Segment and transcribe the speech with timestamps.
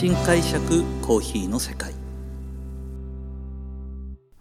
[0.00, 1.92] 新解釈コーヒーの世界。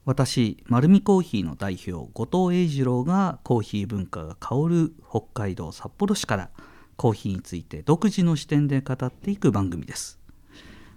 [0.06, 6.50] 私丸るコーヒーの代表後藤英二郎がコーヒー文化が香る北海道札幌市から
[6.96, 10.18] コーヒーについて独自の視点で語っていく番組です。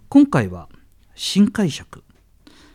[0.07, 0.69] 今回は
[1.13, 2.05] 新解釈。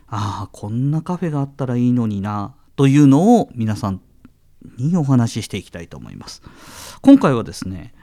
[0.09, 4.03] ああこんなカフェがあったらいいのになというのを皆さん
[4.77, 6.43] にお話ししていきたいと思います。
[7.01, 7.95] 今回はですね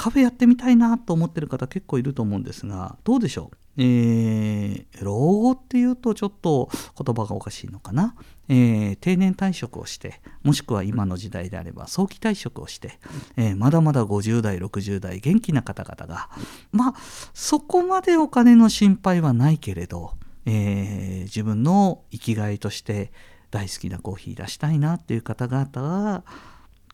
[0.00, 3.56] カフェやってみたいなと思ってる方結構いると思うんですがどうでしょう？
[3.76, 8.14] えー、老後っていうとちょっと言葉がおかしいのかな、
[8.48, 12.98] えー、定年退職をしてもしくは今の時代であれば早期退職をして、
[13.36, 16.30] えー、まだまだ50代60代元気な方々が
[16.72, 16.94] まあ
[17.34, 20.14] そこまでお金の心配はないけれど、
[20.46, 23.12] え自分の生きがいとして
[23.50, 26.24] 大好きなコーヒー出したいなっていう方々は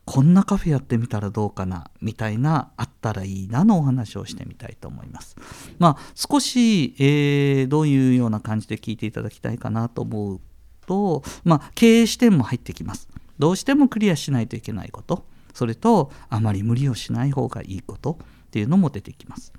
[0.07, 5.37] こんなカフェやってみたらどうかなみたいなあったらいいなのお話をしてみたいと思います。
[5.79, 10.41] まあ少し、えー、どういうような感じで聞いていただきたいかなと思う
[10.87, 13.09] と、まあ、経営視点も入ってきます。
[13.39, 19.53] どうしてもクリアしないといけないことそれとあまり無理をしない方がいいことっていうのも出てきます。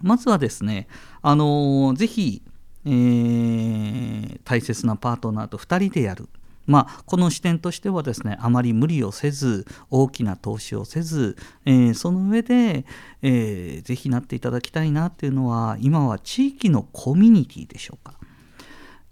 [0.00, 0.86] まずはですね、
[1.22, 2.42] あのー、ぜひ、
[2.84, 6.28] えー、大切なパートナーと2人でやる
[6.66, 12.84] まあ、この視点としてはですねあまり無理をせず大きな投資をせず、えー、その上で、
[13.22, 18.14] えー、ぜひなっていただきたいなっていうのは今は地域のコミュニティでしょうか。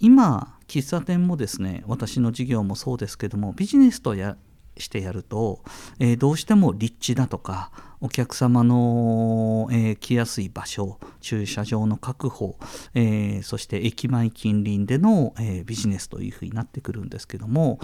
[0.00, 4.36] 今喫茶店もですね私の事業もそうですけどもビジネスとや
[4.76, 5.62] してやると、
[5.98, 7.70] えー、どうしても立地だとか
[8.04, 12.58] お客様の、えー、来やすい場所駐車場の確保、
[12.92, 17.80] えー、そして駅前近隣での、えビジネスというふうになってくるんですけども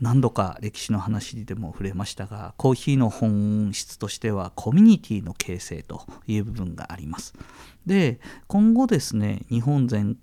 [0.00, 7.34] 何度か歴史の話でも触れましたがコーヒーの本質としてはコミュニティの形成という部分があります。
[7.86, 10.16] で今後ですね日本全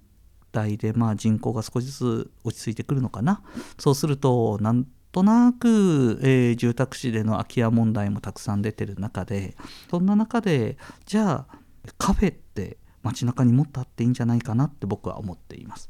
[0.51, 3.41] 体でまあ人口が少しずつ落ち着いてくるのかな
[3.79, 9.55] そうするとなんとなく、えー、住宅地での空き家問題もたくさん出てる中で
[9.89, 11.59] そんな中でじゃあ
[11.97, 15.89] カフェって街中にもっとあっていいんじゃないかなって僕は思っています。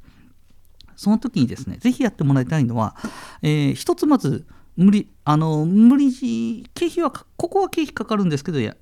[0.96, 2.96] その時にですね、ぜひやってもらいたいのは、
[3.42, 4.46] えー、一つまず、
[4.78, 8.76] 無理、あの、無理、経費は、ここは経費かかるんですけどや、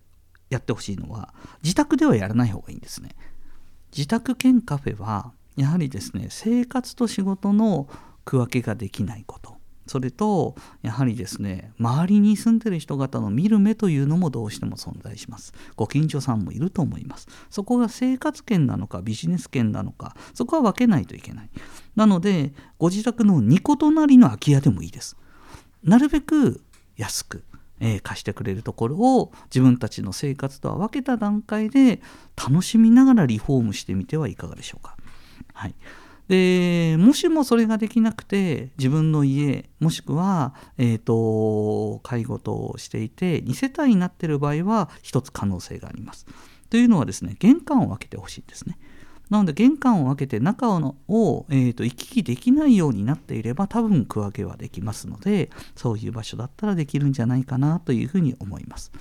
[0.50, 1.34] やってほしいのは、
[1.64, 3.16] 自宅ではやらない方がいいんですね。
[3.96, 7.88] 自宅兼カフェは、やはりですね、生活と仕事の
[8.26, 9.63] 区分けができないこと。
[9.86, 15.54] それとやはりですね周りに住んでる人方の見る目というのもどうしても存在します。
[15.76, 17.28] ご近所さんもいると思います。
[17.50, 21.50] そこが生活圏なのかビジネス圏なのかそこは分けないといけない。
[21.96, 25.18] なのでご自宅の2個隣の空き家でもいいです。
[25.84, 26.62] なるべく
[26.96, 27.44] 安く
[27.80, 32.02] えー、貸してくれるところを自分たちの生活とは分けた段階で
[32.38, 34.96] 楽しみながらリフォームしてみてはいかがでしょうか。
[35.54, 35.76] はい、
[36.28, 46.26] でもしもそれができなくて自分の家もしくは、えーと、介護としていて2世帯になっている場合は1つ可能性があります。
[46.70, 48.78] というのはですね玄関を開けてほしいんですね。
[49.30, 50.70] なので玄関を開けて中
[51.08, 58.92] を、えーと、行き来できないようになっていれば多分区分けはできますのでそういう場所だったらできるんじゃないかなというふうに思います。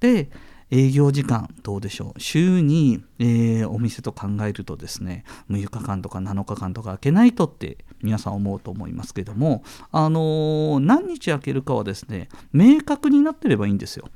[0.00, 0.30] で
[0.70, 2.20] 営業時間どうでしょう？
[2.20, 14.08] 週に、えー、お店と考えるとですね6日間とか7日間とか開けないとって皆さん思うと思いますけどもあのー、何日開けるかはですね明確になってればいいんですよ、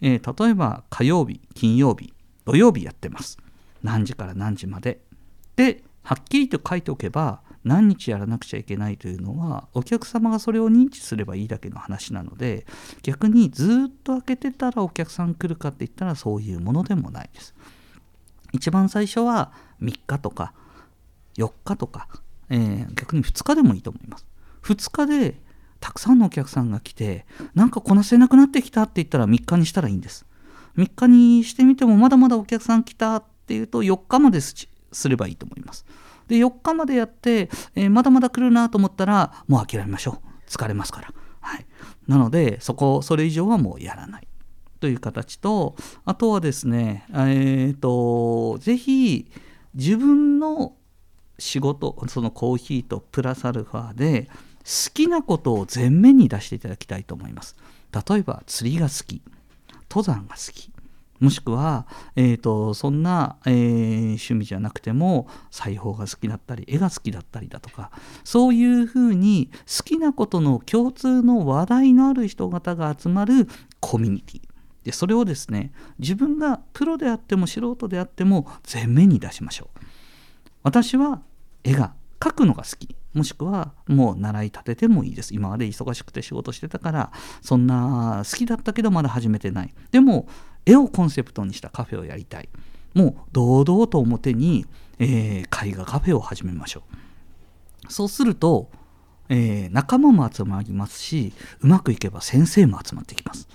[0.00, 2.12] えー、例えば火曜日金曜日
[2.44, 3.38] 土曜日やってます。
[3.82, 5.00] 何時から何時まで。
[5.54, 12.66] ではっきりと書いておけば何日やらなくちゃいけないというのはお客様がそれを認知すればいいだけの話なので
[13.02, 17.54] 逆にずっと開けてたらお客さん来るかって言ったらそういうものでもないです。
[18.52, 20.54] 一番最初は3日とか
[21.36, 22.08] 4日とか、
[22.48, 24.26] えー、逆に2日でもいいと思います。
[24.62, 25.40] 2日で
[25.80, 30.26] たくさんのお客さんが来てなんかこなせなくなってきたって言ったら3日にしたらいいんです。
[30.76, 34.68] 3日にしてみてもまだまだお客さん来たっていうと4日まです
[35.08, 35.84] ればいいと思います。
[36.30, 40.48] で4日までやって、えー、まだまだ来るなと思ったらもう諦めましょう。
[40.48, 41.66] 疲れますから、はい、
[42.06, 44.28] なのでそこそれ以上はもうやらない。
[44.78, 45.74] という形と
[46.04, 49.26] あとはですねえっ、ー、とぜひ
[49.74, 50.74] 自分の
[51.38, 54.28] 仕事そのコーヒーとプラスアルファで
[54.60, 57.56] 好きなことを前面に出していただきたいと思います。
[57.92, 59.20] 例えば釣りが好き。
[59.90, 60.70] 登山が好き。
[61.20, 61.86] もしくは、
[62.16, 67.90] えーと、そんな、えー、趣味じゃなくても裁縫が好きだったり絵が好きだったりだとか
[68.24, 73.46] そういうふうに好きなことの共通の話題のある人方が集まる
[73.80, 74.40] コミュニティ。
[74.84, 79.80] でそれをですね自分がプロであっても素人であっても前面に出しましょう。
[80.62, 81.20] 私は
[81.64, 82.96] 絵が描くのが好き。
[83.14, 85.34] もしくはもう習い立ててもいいです。
[85.34, 87.12] 今まで忙しくて仕事してたから
[87.42, 89.74] そんな好きだったけどまだ始めてない。
[89.90, 90.28] でも
[90.64, 92.48] 絵をコンセプトにしたカフェをやりたい。
[92.94, 94.66] もう堂々と表に、
[94.98, 96.82] えー、絵画カフェを始めましょ
[97.88, 97.92] う。
[97.92, 98.70] そうすると、
[99.28, 103.48] えー、仲間も集まりますしうまくいけば先生も集まってきます。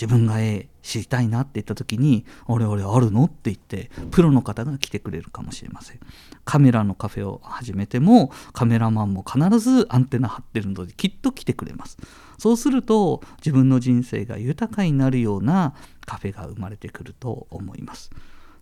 [0.00, 5.98] 自分が絵知りたいなって言った時に「俺俺あるの?」って言ってプロの方が来てくれるかもしれません。
[6.44, 11.98] カメラのカフェを始めてもカメラマンも必ずアンテナ張ってるのできっと来てくれます。
[12.38, 15.74] そうすると自分の人生が豊かになるような
[16.06, 18.10] カフェが生まれてくると思います。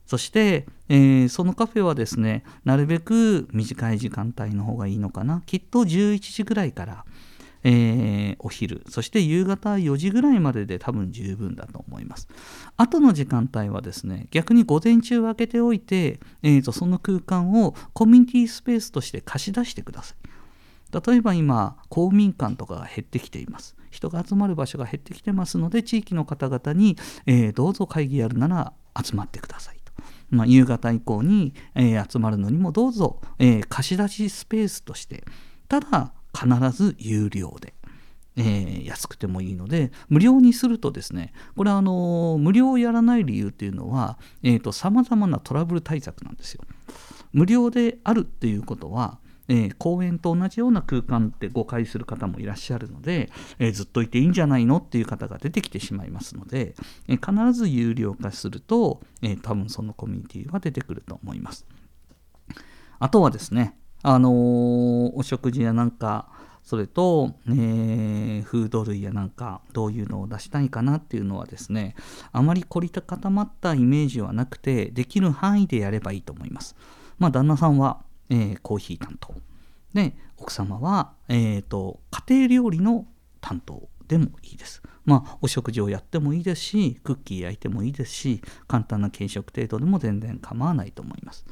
[0.06, 5.42] そして、えー、そのカフェはですねなるべく短い時間帯の方がいいのかな。
[5.44, 7.04] きっと11時ぐらいから
[7.68, 12.28] えー、お昼そして夕方4時ぐらいまでで多分十分だと思います。
[12.76, 20.16] 後の時間帯はですね逆に午前中分けておいて、えーと、その空間をコミュニティスペースとして貸し出してください。
[21.08, 23.74] 例えば今公民館とかが減ってきています。
[23.90, 26.96] 人が集まる場所が減ってきてますので地域の方々に、
[27.26, 29.92] えー、どうぞ会議やるなら集まってくださいと、
[30.30, 35.24] まあ、夕方以降に、えー、集まるのにもどうぞ、えー、貸し出しスペースとして。
[35.68, 37.74] ただ必ず有料で。
[38.38, 44.18] えー、安くてもいいので無料にするとですねこれはあの無料をやらない理由っていうのは
[44.72, 46.62] さまざまなトラブル対策なんですよ。
[47.32, 49.18] 無料であるっていうことは、
[49.48, 56.74] えー、公園と同じような空間って誤解する方もいらっしゃるので、えー、ずっといていいんじゃないのっていう方が出てきてしまいますので、
[57.08, 61.66] えー、必ず有料化すると、え多分そのコミュニティは出てくると思います。
[62.98, 63.76] あとはですね
[64.08, 66.28] あの、お食事やなんか
[66.62, 71.96] それと、えー、フード類やなんかどういうのを出したいかなっていうのはですね
[72.30, 76.76] あまり凝り固まったイメージはなくてできる範囲でやればいいと思います。
[77.18, 79.34] まあ旦那さんは、えー、コーヒー担当。
[79.92, 81.98] で奥様は、えーと、
[82.28, 83.06] 家庭料理の
[83.40, 84.82] 担当でもいいです。
[85.04, 91.44] まあお食事をやってもいいですしクッキー焼いてもいいですし簡単な軽食程度でも全然構わないと思います。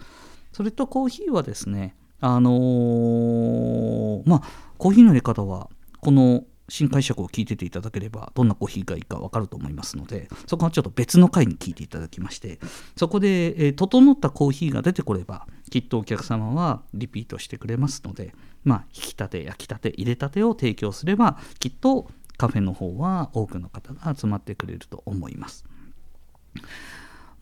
[0.53, 4.43] それとコーヒーはですねあのー、まあ
[4.79, 5.69] コーヒーの入れ方は
[6.01, 12.59] この新解釈を聞いてていただければどんなコーヒーがいいか分かると思いますのでそこはちょっと別の回に聞いていただきまして
[12.97, 18.35] そこで、えー、整ったコーヒーが出てこればきっとお客様はリピートしてくれますので
[18.65, 25.65] まあ引き立て焼きたて入れたてを提供すればきっとカフェの方は多くの方が集まってくれると思います。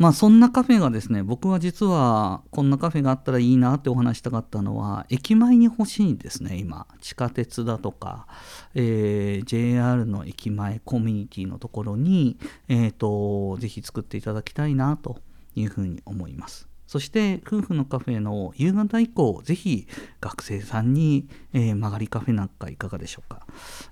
[0.02, 6.88] まあそんなカフェがですね僕は実はこんなカフェがあったらいいなってお話したかったのは駅前に欲しいんですね今。
[7.00, 8.26] 地下鉄だとか、
[8.75, 15.19] えー、JR の駅前コミュニティのところに、えーと、ぜひ作っていただきたいなと
[15.54, 16.71] いうふうに思います。
[16.92, 19.88] そして夫婦のカフェの夕方以降、ぜひ
[20.20, 23.46] 学生さんに、えー、曲がりカフェなんかいかがでしょうか。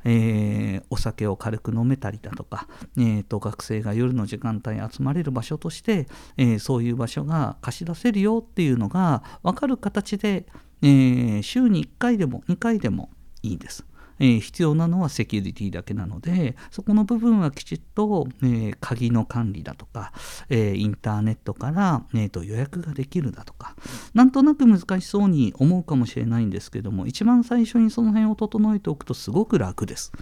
[0.05, 2.69] えー、お酒を軽く飲めたりだとか、
[2.99, 10.45] えーと、学生が夜の時間帯集まれる場所として、えー、そういう場所が貸し出せるよっていうのが分かる形で、
[10.83, 13.09] え、週に1回でも2回でも
[13.41, 13.87] いいです。
[14.21, 20.13] え、必要なのはセキュリティだけなのでそこの部分はきちっと、え、鍵の管理だとか、
[20.49, 23.75] え、インターネットから、えーと、予約ができるだとか
[24.15, 30.13] なんとなく難しそうに思うかもしれないんですけども一番最初にその辺を整えておくとすごく楽です。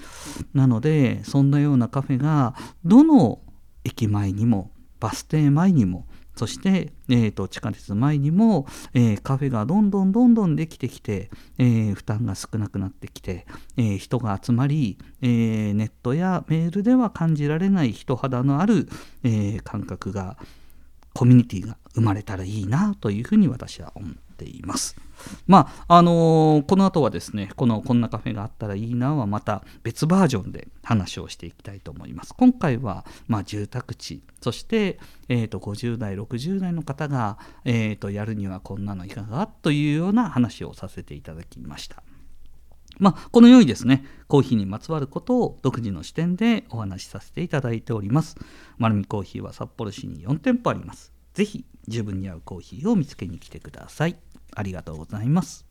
[0.54, 3.40] なのでそんなようなカフェがどの
[3.84, 6.06] 駅前にもバス停前にも
[6.38, 13.44] そして、えーと、地下鉄前にも、えー、カフェがどんどんどんどんできてきて、えー、負担が少なくなってきて、
[13.76, 18.88] えー、人が集まり、えネットやメールでは感じられない人肌のある、
[19.24, 20.36] え感覚が
[21.12, 24.27] コミュニティが生まれたらいいなというふうに私は思っています。
[25.46, 42.02] まああのー、この後はですねこのこんなカフェがあったらいいなはまた別バージョンで話をしていきたいと思います今回は、まあ、住宅地そして、えーと、50代60代の方が、えーと、やるにはこんなのいかがというような話をさせていただきました
[42.98, 48.36] まあ、このようにですね、コーヒーにまつわることを独自の視点でお話しさせていただいております。
[48.76, 51.12] 丸見コーヒーは札幌市に4店舗あります。
[51.34, 54.16] ぜひ自分に合うコーヒーを見つけに来てください。
[54.58, 55.64] ありがとうございます。